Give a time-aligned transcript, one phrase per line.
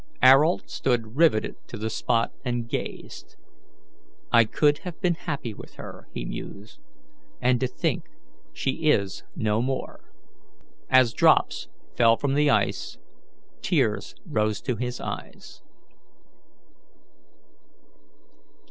[0.23, 3.35] Ayrault stood riveted to the spot and gazed.
[4.31, 6.79] "I could have been happy with her," he mused,
[7.39, 8.05] and to think
[8.51, 10.11] she is no more!"
[10.89, 12.97] As drops fell from the ice,
[13.61, 15.61] tears rose to his eyes.